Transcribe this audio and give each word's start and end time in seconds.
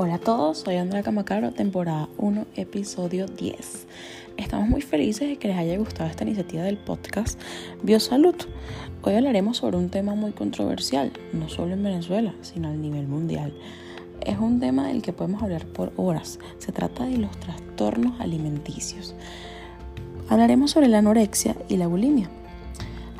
Hola 0.00 0.14
a 0.14 0.18
todos, 0.18 0.58
soy 0.58 0.76
Andrea 0.76 1.02
Camacaro, 1.02 1.50
temporada 1.50 2.08
1, 2.18 2.46
episodio 2.54 3.26
10. 3.26 3.88
Estamos 4.36 4.68
muy 4.68 4.80
felices 4.80 5.28
de 5.28 5.38
que 5.38 5.48
les 5.48 5.56
haya 5.56 5.76
gustado 5.76 6.08
esta 6.08 6.22
iniciativa 6.22 6.62
del 6.62 6.76
podcast 6.76 7.36
Biosalud. 7.82 8.36
Hoy 9.02 9.14
hablaremos 9.16 9.56
sobre 9.56 9.76
un 9.76 9.90
tema 9.90 10.14
muy 10.14 10.30
controversial, 10.30 11.10
no 11.32 11.48
solo 11.48 11.72
en 11.72 11.82
Venezuela, 11.82 12.32
sino 12.42 12.68
a 12.68 12.74
nivel 12.74 13.08
mundial. 13.08 13.52
Es 14.24 14.38
un 14.38 14.60
tema 14.60 14.86
del 14.86 15.02
que 15.02 15.12
podemos 15.12 15.42
hablar 15.42 15.66
por 15.66 15.92
horas. 15.96 16.38
Se 16.58 16.70
trata 16.70 17.04
de 17.04 17.18
los 17.18 17.32
trastornos 17.40 18.20
alimenticios. 18.20 19.16
Hablaremos 20.28 20.70
sobre 20.70 20.86
la 20.86 20.98
anorexia 20.98 21.56
y 21.68 21.76
la 21.76 21.88
bulimia. 21.88 22.30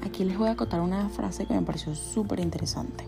Aquí 0.06 0.23
les 0.23 0.38
voy 0.38 0.47
a 0.47 0.52
acotar 0.52 0.80
una 0.80 1.09
frase 1.09 1.45
que 1.45 1.55
me 1.55 1.62
pareció 1.62 1.97
súper 1.97 2.38
interesante. 2.38 3.02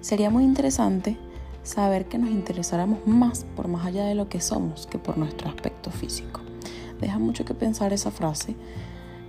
Sería 0.00 0.30
muy 0.30 0.44
interesante 0.44 1.18
saber 1.64 2.06
que 2.06 2.18
nos 2.18 2.30
interesáramos 2.30 3.04
más 3.06 3.44
por 3.56 3.66
más 3.66 3.84
allá 3.86 4.04
de 4.04 4.14
lo 4.14 4.28
que 4.28 4.40
somos 4.40 4.86
que 4.86 4.98
por 4.98 5.18
nuestro 5.18 5.48
aspecto 5.48 5.90
físico. 5.90 6.40
Deja 7.00 7.18
mucho 7.18 7.44
que 7.44 7.54
pensar 7.54 7.92
esa 7.92 8.10
frase. 8.10 8.54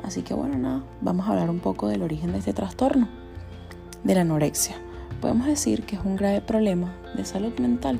Así 0.04 0.22
que 0.22 0.36
bueno, 0.36 0.58
nada, 0.58 0.84
vamos 1.02 1.28
a 1.28 1.32
hablar 1.32 1.50
un 1.50 1.60
poco 1.60 1.88
del 1.88 2.04
origen 2.04 2.32
de 2.32 2.40
este 2.40 2.54
trastorno, 2.54 3.08
de 4.04 4.14
la 4.14 4.22
anorexia. 4.22 4.76
Podemos 5.20 5.48
decir 5.48 5.84
que 5.84 5.96
es 5.96 6.06
un 6.06 6.18
grave 6.18 6.42
problema 6.42 6.94
de 7.16 7.26
salud 7.26 7.58
mental 7.58 8.00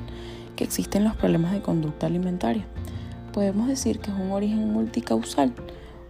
que 0.54 0.64
existen 0.64 1.02
los 1.02 1.16
problemas 1.16 1.52
de 1.52 1.62
conducta 1.62 2.06
alimentaria. 2.06 2.66
Podemos 3.32 3.66
decir 3.66 3.98
que 3.98 4.10
es 4.10 4.16
un 4.16 4.30
origen 4.30 4.72
multicausal. 4.72 5.52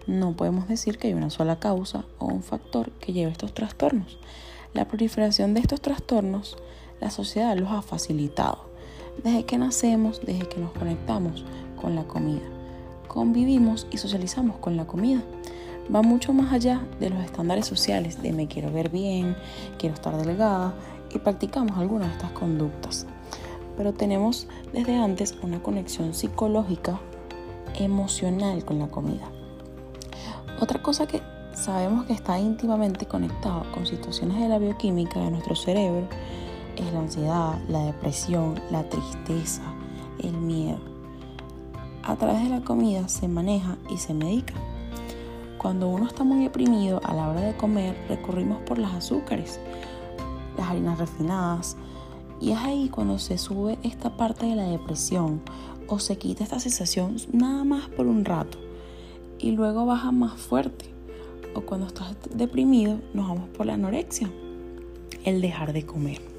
No 0.06 0.36
podemos 0.36 0.68
decir 0.68 0.98
que 0.98 1.08
hay 1.08 1.14
una 1.14 1.30
sola 1.30 1.58
causa 1.58 2.04
o 2.18 2.26
un 2.26 2.42
factor 2.42 2.90
que 2.92 3.12
lleve 3.12 3.32
estos 3.32 3.54
trastornos. 3.54 4.18
La 4.74 4.86
proliferación 4.86 5.54
de 5.54 5.60
estos 5.60 5.80
trastornos 5.80 6.56
la 7.00 7.10
sociedad 7.10 7.56
los 7.56 7.70
ha 7.70 7.82
facilitado. 7.82 8.66
Desde 9.22 9.44
que 9.44 9.58
nacemos, 9.58 10.20
desde 10.24 10.48
que 10.48 10.60
nos 10.60 10.72
conectamos 10.72 11.44
con 11.80 11.94
la 11.94 12.04
comida, 12.04 12.44
convivimos 13.08 13.86
y 13.90 13.98
socializamos 13.98 14.56
con 14.58 14.76
la 14.76 14.86
comida. 14.86 15.22
Va 15.94 16.02
mucho 16.02 16.32
más 16.32 16.52
allá 16.52 16.84
de 17.00 17.10
los 17.10 17.24
estándares 17.24 17.66
sociales 17.66 18.20
de 18.22 18.32
me 18.32 18.48
quiero 18.48 18.72
ver 18.72 18.90
bien, 18.90 19.36
quiero 19.78 19.94
estar 19.94 20.16
delgada 20.16 20.74
y 21.14 21.18
practicamos 21.18 21.78
algunas 21.78 22.08
de 22.08 22.14
estas 22.14 22.32
conductas. 22.32 23.06
Pero 23.76 23.92
tenemos 23.92 24.48
desde 24.72 24.96
antes 24.96 25.34
una 25.42 25.62
conexión 25.62 26.14
psicológica, 26.14 26.98
emocional 27.78 28.64
con 28.64 28.78
la 28.78 28.88
comida. 28.88 29.30
Otra 30.60 30.82
cosa 30.82 31.06
que 31.06 31.20
sabemos 31.54 32.06
que 32.06 32.12
está 32.12 32.38
íntimamente 32.38 33.06
conectado 33.06 33.64
con 33.72 33.86
situaciones 33.86 34.40
de 34.40 34.48
la 34.48 34.58
bioquímica 34.58 35.20
de 35.20 35.30
nuestro 35.30 35.54
cerebro 35.54 36.08
es 36.76 36.92
la 36.92 37.00
ansiedad, 37.00 37.58
la 37.68 37.80
depresión, 37.84 38.60
la 38.70 38.88
tristeza, 38.88 39.62
el 40.18 40.32
miedo. 40.32 40.78
A 42.02 42.16
través 42.16 42.42
de 42.42 42.50
la 42.50 42.60
comida 42.60 43.08
se 43.08 43.28
maneja 43.28 43.76
y 43.90 43.98
se 43.98 44.14
medica. 44.14 44.54
Cuando 45.58 45.88
uno 45.88 46.06
está 46.06 46.22
muy 46.22 46.44
deprimido 46.44 47.00
a 47.02 47.14
la 47.14 47.28
hora 47.28 47.40
de 47.40 47.56
comer, 47.56 47.96
recurrimos 48.08 48.60
por 48.62 48.78
las 48.78 48.94
azúcares, 48.94 49.58
las 50.56 50.68
harinas 50.68 50.98
refinadas, 50.98 51.76
y 52.40 52.52
es 52.52 52.58
ahí 52.58 52.88
cuando 52.88 53.18
se 53.18 53.38
sube 53.38 53.78
esta 53.82 54.16
parte 54.16 54.46
de 54.46 54.56
la 54.56 54.68
depresión 54.68 55.40
o 55.88 55.98
se 55.98 56.18
quita 56.18 56.44
esta 56.44 56.60
sensación 56.60 57.16
nada 57.32 57.64
más 57.64 57.88
por 57.88 58.06
un 58.06 58.24
rato 58.24 58.58
y 59.38 59.52
luego 59.52 59.86
baja 59.86 60.12
más 60.12 60.40
fuerte. 60.40 60.86
O 61.54 61.62
cuando 61.62 61.86
estás 61.86 62.14
deprimido 62.34 62.98
nos 63.14 63.28
vamos 63.28 63.48
por 63.50 63.66
la 63.66 63.74
anorexia, 63.74 64.30
el 65.24 65.40
dejar 65.40 65.72
de 65.72 65.86
comer. 65.86 66.35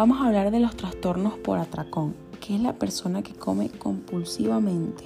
Vamos 0.00 0.22
a 0.22 0.28
hablar 0.28 0.50
de 0.50 0.60
los 0.60 0.76
trastornos 0.76 1.34
por 1.34 1.58
atracón, 1.58 2.14
que 2.40 2.54
es 2.54 2.62
la 2.62 2.72
persona 2.72 3.20
que 3.20 3.34
come 3.34 3.68
compulsivamente, 3.68 5.04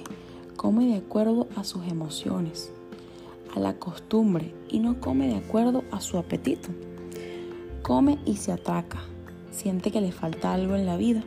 come 0.55 0.85
de 0.85 0.95
acuerdo 0.95 1.49
a 1.57 1.65
sus 1.65 1.85
emociones, 1.85 2.71
a 3.53 3.59
la 3.59 3.73
costumbre 3.73 4.53
y 4.69 4.79
no 4.79 5.01
come 5.01 5.27
de 5.27 5.35
acuerdo 5.35 5.83
a 5.91 5.99
su 5.99 6.17
apetito. 6.17 6.69
Come 7.81 8.19
y 8.23 8.37
se 8.37 8.53
atraca, 8.53 8.99
siente 9.51 9.91
que 9.91 9.99
le 9.99 10.13
falta 10.13 10.53
algo 10.53 10.77
en 10.77 10.85
la 10.85 10.95
vida. 10.95 11.25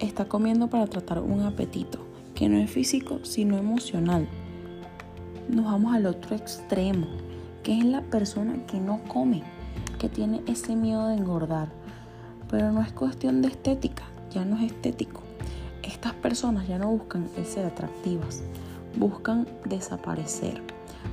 Está 0.00 0.24
comiendo 0.24 0.66
para 0.68 0.88
tratar 0.88 1.20
un 1.20 1.42
apetito, 1.42 2.00
que 2.34 2.48
no 2.48 2.58
es 2.58 2.68
físico 2.68 3.20
sino 3.22 3.56
emocional. 3.56 4.26
Nos 5.48 5.66
vamos 5.66 5.94
al 5.94 6.06
otro 6.06 6.34
extremo, 6.34 7.06
que 7.62 7.78
es 7.78 7.84
la 7.84 8.02
persona 8.02 8.66
que 8.66 8.80
no 8.80 9.00
come, 9.06 9.44
que 10.00 10.08
tiene 10.08 10.42
ese 10.48 10.74
miedo 10.74 11.06
de 11.06 11.14
engordar 11.14 11.83
pero 12.50 12.72
no 12.72 12.82
es 12.82 12.92
cuestión 12.92 13.42
de 13.42 13.48
estética, 13.48 14.04
ya 14.30 14.44
no 14.44 14.56
es 14.56 14.72
estético. 14.72 15.22
Estas 15.82 16.14
personas 16.14 16.66
ya 16.66 16.78
no 16.78 16.90
buscan 16.90 17.28
ser 17.44 17.66
atractivas, 17.66 18.42
buscan 18.96 19.46
desaparecer, 19.64 20.62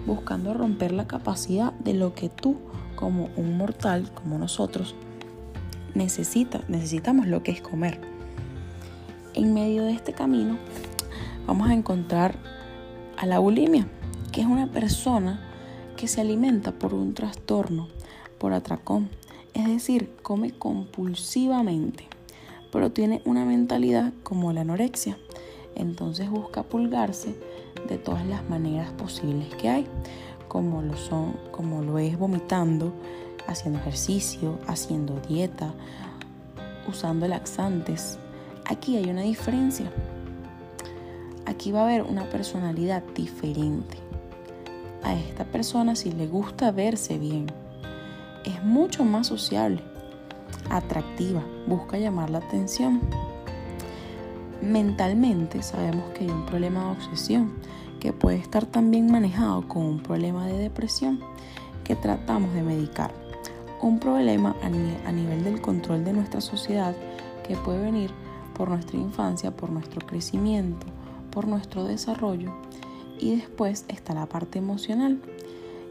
buscando 0.06 0.54
romper 0.54 0.92
la 0.92 1.08
capacidad 1.08 1.74
de 1.74 1.94
lo 1.94 2.14
que 2.14 2.30
tú, 2.30 2.58
como 2.96 3.30
un 3.36 3.58
mortal, 3.58 4.10
como 4.14 4.38
nosotros, 4.38 4.96
necesita, 5.94 6.62
necesitamos 6.68 7.28
lo 7.28 7.44
que 7.44 7.52
es 7.52 7.62
comer. 7.62 8.00
En 9.34 9.54
medio 9.54 9.84
de 9.84 9.94
este 9.94 10.14
camino 10.14 10.58
vamos 11.48 11.70
a 11.70 11.74
encontrar 11.74 12.36
a 13.18 13.26
la 13.26 13.40
bulimia, 13.40 13.88
que 14.32 14.42
es 14.42 14.48
una 14.48 14.68
persona 14.68 15.42
que 15.98 16.08
se 16.08 16.22
alimenta 16.22 16.72
por 16.72 16.94
un 16.94 17.14
trastorno, 17.14 17.88
por 18.40 18.54
atracón, 18.54 19.10
es 19.54 19.68
decir, 19.68 20.10
come 20.22 20.52
compulsivamente, 20.52 22.08
pero 22.72 22.92
tiene 22.92 23.22
una 23.26 23.46
mentalidad 23.46 24.14
como 24.24 24.54
la 24.54 24.62
anorexia. 24.62 25.18
Entonces 25.76 26.30
busca 26.30 26.64
pulgarse 26.64 27.36
de 27.88 27.98
todas 27.98 28.26
las 28.26 28.48
maneras 28.50 28.92
posibles 28.94 29.54
que 29.56 29.70
hay, 29.70 29.88
como 30.48 30.82
lo 30.82 30.98
son, 30.98 31.36
como 31.52 31.82
lo 31.82 31.98
es 31.98 32.18
vomitando, 32.18 32.94
haciendo 33.48 33.80
ejercicio, 33.80 34.60
haciendo 34.68 35.20
dieta, 35.28 35.74
usando 36.88 37.28
laxantes. 37.28 38.18
Aquí 38.66 38.98
hay 38.98 39.10
una 39.10 39.22
diferencia. 39.22 39.92
Aquí 41.46 41.72
va 41.72 41.82
a 41.82 41.84
haber 41.84 42.04
una 42.04 42.30
personalidad 42.30 43.04
diferente. 43.16 43.98
A 45.04 45.16
esta 45.16 45.46
persona 45.46 45.96
si 45.96 46.12
le 46.12 46.28
gusta 46.28 46.72
verse 46.72 47.18
bien, 47.18 47.48
es 48.46 48.64
mucho 48.64 49.04
más 49.04 49.28
sociable, 49.28 49.82
atractiva, 50.70 51.44
busca 51.68 51.98
llamar 51.98 52.30
la 52.30 52.40
atención. 52.40 53.02
Mentalmente 54.62 55.64
sabemos 55.64 56.12
que 56.12 56.26
hay 56.26 56.30
un 56.30 56.46
problema 56.46 56.86
de 56.86 56.92
obsesión 56.92 57.54
que 58.00 58.14
puede 58.14 58.38
estar 58.38 58.66
también 58.66 59.12
manejado 59.12 59.68
con 59.68 59.84
un 59.84 60.00
problema 60.00 60.48
de 60.48 60.58
depresión 60.58 61.20
que 61.84 61.96
tratamos 61.96 62.54
de 62.54 62.64
medicar. 62.64 63.12
Un 63.82 64.00
problema 64.00 64.56
a, 64.62 64.70
nivel 65.12 65.44
del 65.44 65.62
control 65.62 66.04
de 66.04 66.14
nuestra 66.14 66.42
sociedad 66.42 66.96
que 67.48 67.56
puede 67.58 67.82
venir 67.82 68.12
por 68.56 68.70
nuestra 68.70 68.98
infancia, 68.98 69.52
por 69.52 69.72
nuestro 69.72 70.06
crecimiento, 70.06 70.86
por 71.32 71.48
nuestro 71.48 71.84
desarrollo. 71.84 72.54
Y 73.20 73.36
después 73.36 73.86
está 73.88 74.14
la 74.14 74.28
parte 74.28 74.60
emocional 74.60 75.22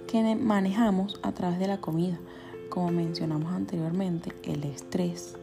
que 0.06 0.37
manejamos 0.37 1.19
a 1.22 1.32
través 1.32 1.59
de 1.59 1.69
la 1.69 1.81
comida 1.81 2.19
como 2.70 2.91
mencionamos 2.91 3.53
anteriormente, 3.53 4.32
el 4.44 4.64
estrés, 4.64 5.34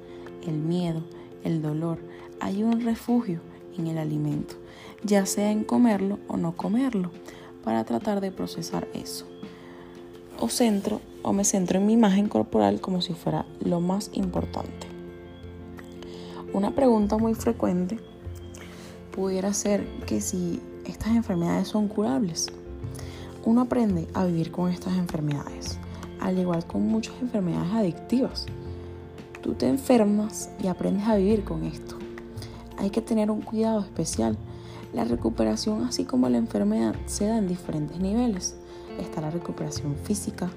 el 0.48 0.56
miedo, 0.56 1.04
el 1.44 1.62
dolor, 1.62 2.00
hay 2.40 2.64
un 2.64 2.82
refugio 2.82 3.42
en 3.78 3.88
el 3.88 4.00
alimento, 4.00 4.56
ya 5.04 5.26
sea 5.28 5.52
en 5.52 5.64
comerlo 5.64 6.18
o 6.28 6.38
no 6.38 6.58
comerlo, 6.58 7.12
para 7.64 7.84
tratar 7.84 8.22
de 8.22 8.32
procesar 8.32 8.88
eso. 8.94 9.28
O 10.40 10.50
centro 10.50 11.02
o 11.22 11.34
me 11.34 11.44
centro 11.44 11.80
en 11.80 11.86
mi 11.86 11.94
imagen 11.94 12.30
corporal 12.30 12.80
como 12.80 13.02
si 13.02 13.14
fuera 13.14 13.46
lo 13.60 13.82
más 13.82 14.10
importante. 14.14 14.88
Una 16.54 16.74
pregunta 16.74 17.18
muy 17.18 17.36
frecuente 17.36 18.00
pudiera 19.12 19.54
ser 19.54 19.86
que 20.06 20.22
si 20.22 20.62
estas 20.86 21.10
enfermedades 21.10 21.68
son 21.68 21.88
curables. 21.88 22.48
Uno 23.44 23.62
aprende 23.62 24.08
a 24.14 24.26
vivir 24.26 24.52
con 24.52 24.72
estas 24.72 24.98
enfermedades 24.98 25.78
al 26.20 26.40
igual 26.40 26.66
con 26.66 26.88
muchas 26.88 27.16
enfermedades 27.22 27.74
adictivas. 27.74 28.46
Tú 29.42 29.54
te 29.54 29.68
enfermas 29.68 30.50
y 30.62 30.68
aprendes 30.68 31.08
a 31.08 31.16
vivir 31.16 31.44
con 31.44 31.64
esto. 31.64 31.96
Hay 32.78 32.90
que 32.90 33.02
tener 33.02 33.32
un 33.32 33.42
cuidado 33.42 33.82
especial. 33.82 34.38
La 34.94 35.04
recuperación, 35.04 35.84
así 35.84 36.06
como 36.06 36.30
la 36.30 36.38
enfermedad, 36.38 36.96
se 37.06 37.28
da 37.28 37.38
en 37.38 37.48
diferentes 37.48 38.00
niveles. 38.00 38.56
Está 39.00 39.22
la 39.22 39.30
recuperación 39.30 39.96
física. 40.04 40.50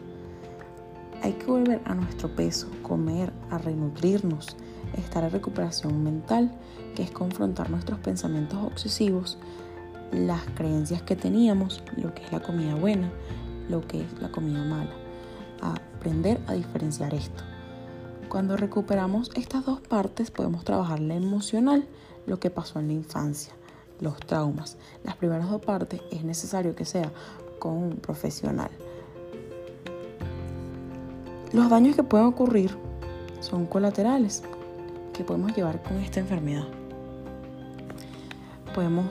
Hay 1.22 1.32
que 1.34 1.46
volver 1.46 1.80
a 1.84 1.94
nuestro 1.94 2.34
peso, 2.34 2.68
comer, 2.82 3.32
a 3.50 3.58
renutrirnos. 3.58 4.56
Está 4.96 5.20
la 5.20 5.28
recuperación 5.28 6.02
mental, 6.02 6.50
que 6.94 7.02
es 7.02 7.10
confrontar 7.10 7.70
nuestros 7.70 7.98
pensamientos 8.00 8.58
obsesivos, 8.64 9.38
las 10.10 10.42
creencias 10.54 11.02
que 11.02 11.16
teníamos, 11.16 11.82
lo 11.96 12.14
que 12.14 12.24
es 12.24 12.32
la 12.32 12.40
comida 12.40 12.74
buena, 12.74 13.10
lo 13.68 13.86
que 13.86 14.02
es 14.02 14.20
la 14.20 14.32
comida 14.32 14.64
mala 14.64 14.99
aprender 15.62 16.40
a 16.46 16.54
diferenciar 16.54 17.14
esto. 17.14 17.42
Cuando 18.28 18.56
recuperamos 18.56 19.30
estas 19.34 19.64
dos 19.64 19.80
partes 19.80 20.30
podemos 20.30 20.64
trabajar 20.64 21.00
la 21.00 21.14
emocional, 21.14 21.86
lo 22.26 22.38
que 22.38 22.50
pasó 22.50 22.78
en 22.78 22.86
la 22.86 22.92
infancia, 22.92 23.52
los 24.00 24.18
traumas. 24.20 24.76
Las 25.04 25.16
primeras 25.16 25.50
dos 25.50 25.60
partes 25.60 26.00
es 26.10 26.24
necesario 26.24 26.74
que 26.74 26.84
sea 26.84 27.10
con 27.58 27.72
un 27.72 27.96
profesional. 27.96 28.70
Los 31.52 31.68
daños 31.68 31.96
que 31.96 32.04
pueden 32.04 32.26
ocurrir 32.26 32.76
son 33.40 33.66
colaterales 33.66 34.44
que 35.12 35.24
podemos 35.24 35.54
llevar 35.56 35.82
con 35.82 35.96
esta 35.96 36.20
enfermedad. 36.20 36.68
Podemos 38.74 39.06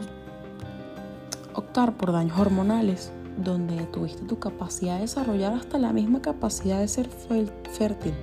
optar 1.54 1.98
por 1.98 2.14
daños 2.14 2.40
hormonales, 2.40 3.12
donde 3.44 3.84
tuviste 3.86 4.24
tu 4.26 4.40
capacidad 4.40 4.96
de 4.96 5.02
desarrollar 5.02 5.54
hasta 5.54 5.78
la 5.78 5.94
misma 5.94 6.22
capacidad 6.22 6.80
de 6.80 6.88
ser 6.88 7.10
fértil, 7.10 8.14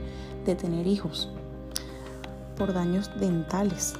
de 0.44 0.54
tener 0.54 0.86
hijos, 0.86 1.30
por 2.56 2.72
daños 2.72 3.10
dentales, 3.18 3.94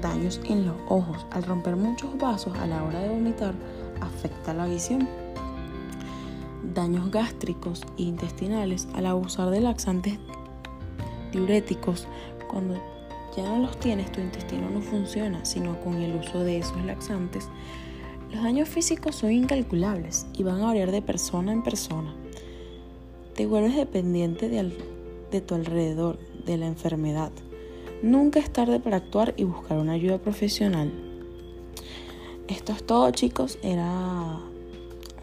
daños 0.00 0.40
en 0.44 0.66
los 0.66 0.76
ojos. 0.88 1.26
Al 1.30 1.44
romper 1.44 1.76
muchos 1.76 2.16
vasos 2.18 2.56
a 2.58 2.66
la 2.66 2.82
hora 2.84 3.00
de 3.00 3.08
vomitar, 3.08 3.54
afecta 4.00 4.54
la 4.54 4.66
visión. 4.66 5.08
Daños 6.74 7.10
gástricos 7.10 7.84
e 7.98 8.02
intestinales 8.02 8.88
al 8.94 9.06
abusar 9.06 9.50
de 9.50 9.60
laxantes 9.60 10.18
diuréticos. 11.32 12.06
Cuando 12.50 12.74
ya 13.36 13.44
no 13.44 13.58
los 13.58 13.78
tienes, 13.78 14.12
tu 14.12 14.20
intestino 14.20 14.68
no 14.70 14.80
funciona, 14.80 15.44
sino 15.44 15.80
con 15.80 15.94
el 15.94 16.16
uso 16.16 16.40
de 16.40 16.58
esos 16.58 16.82
laxantes. 16.84 17.48
Los 18.32 18.42
daños 18.42 18.68
físicos 18.68 19.16
son 19.16 19.32
incalculables 19.32 20.26
y 20.34 20.42
van 20.42 20.60
a 20.60 20.66
variar 20.66 20.90
de 20.90 21.00
persona 21.00 21.52
en 21.52 21.62
persona. 21.62 22.14
Te 23.34 23.46
vuelves 23.46 23.74
dependiente 23.74 24.48
de, 24.48 25.40
tu 25.40 25.54
alrededor, 25.54 26.18
de 26.44 26.58
la 26.58 26.66
enfermedad. 26.66 27.32
Nunca 28.02 28.38
es 28.38 28.52
tarde 28.52 28.80
para 28.80 28.98
actuar 28.98 29.34
y 29.36 29.44
buscar 29.44 29.78
una 29.78 29.92
ayuda 29.92 30.18
profesional. 30.18 30.92
Esto 32.48 32.72
es 32.72 32.84
todo 32.84 33.10
chicos, 33.12 33.58
era 33.62 34.40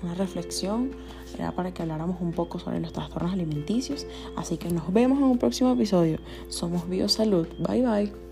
una 0.01 0.13
reflexión, 0.15 0.91
era 1.37 1.51
para 1.51 1.73
que 1.73 1.81
habláramos 1.81 2.21
un 2.21 2.31
poco 2.31 2.59
sobre 2.59 2.79
los 2.79 2.93
trastornos 2.93 3.33
alimenticios, 3.33 4.07
así 4.35 4.57
que 4.57 4.69
nos 4.69 4.91
vemos 4.91 5.19
en 5.19 5.25
un 5.25 5.37
próximo 5.37 5.71
episodio. 5.71 6.17
Somos 6.49 6.87
Biosalud, 6.89 7.47
bye 7.59 7.81
bye. 7.81 8.24